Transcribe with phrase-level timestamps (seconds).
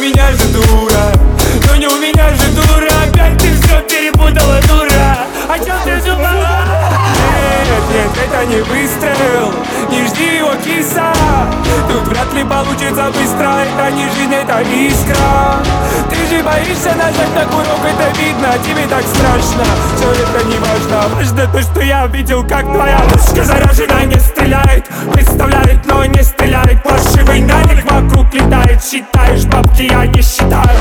[0.00, 1.12] меня же дура.
[1.66, 5.26] Но не у меня же дура Опять ты все перепутала, дура.
[5.48, 6.64] О чем ты думала?
[7.68, 9.52] Нет, нет, это не выстрел.
[9.90, 11.12] Не жди его, киса.
[11.88, 15.62] Тут вряд ли получится быстро Это не жизнь, это искра.
[16.08, 19.64] Ты же боишься нажать на курок Это видно, тебе так страшно.
[19.96, 21.14] Все это не важно.
[21.14, 24.69] Важно то, что я видел, как твоя пушка заряжена Не стреляет,
[28.82, 30.78] Считаешь бабки, я не считаю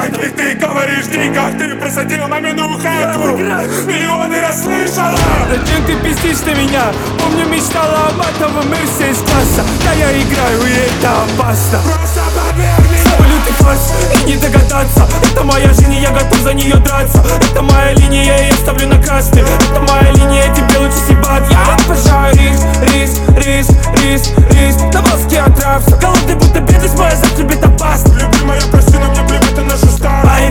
[0.00, 1.52] каких ты говоришь деньгах?
[1.58, 3.36] Ты просадил мамину хату!
[3.86, 5.18] Миллионы расслышала!
[5.50, 6.84] Зачем ты пиздишь на меня?
[7.18, 9.64] Помню, мечтала об этом Мерсе из класса.
[9.84, 11.80] Да я играю, и это опасно.
[11.84, 12.92] Просто поверь
[13.44, 15.08] ты класс и не догадаться.
[15.30, 17.22] Это моя жизнь, и я готов за нее драться.
[17.50, 19.42] Это моя линия, я ставлю на красный.
[19.42, 22.62] Это моя линия, тебе лучше съебать Я обожаю риск,
[22.94, 23.72] риск, риск,
[24.02, 28.12] риск, риск На волоске отрався Голодный, будто бедность моя, за любит опасно.
[28.14, 29.11] Любимая, прости, но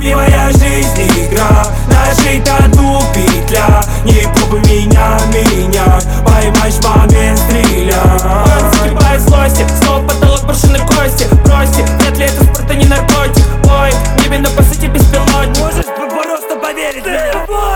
[0.09, 1.65] моя жизнь игра.
[1.87, 3.81] Нажить тату петля.
[4.03, 8.01] Не пробуй меня менять Поймаешь момент стреля.
[8.03, 11.27] Он загибает злости Снова потолок машины кости.
[11.45, 13.45] Бросьте, вряд ли это спорт, а не наркотик.
[13.63, 13.91] Ой,
[14.23, 15.59] небе на посаде беспилотник.
[15.59, 17.31] Можешь просто поверить мне?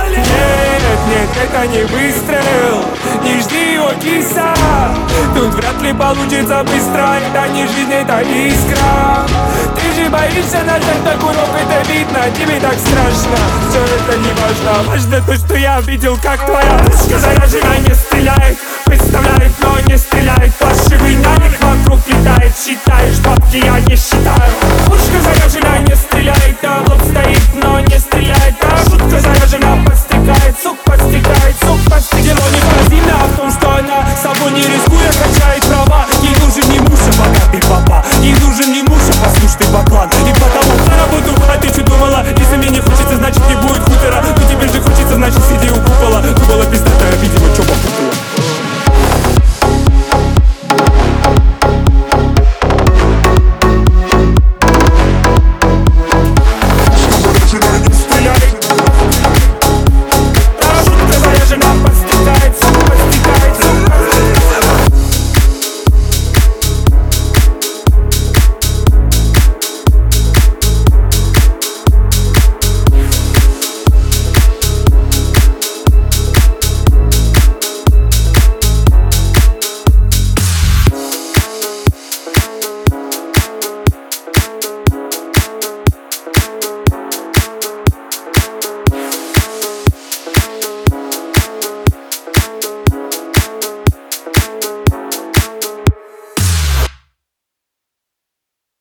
[0.09, 2.83] Нет, нет, это не выстрел.
[3.23, 4.53] Не жди его, киса.
[5.35, 7.17] Тут вряд ли получится быстро.
[7.17, 9.34] Это не жизнь, это искра
[10.09, 13.37] Боишься нажать на курок Это видно, тебе так страшно.
[13.69, 18.57] Все это не важно Важно то, что я видел, как твоя пушка заряжена Не стреляет,
[18.85, 24.44] представляет, но не стреляет Паршивый налик вокруг летает Считаешь бабки, я не считаю